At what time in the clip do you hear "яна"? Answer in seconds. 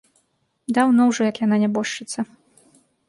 1.45-1.59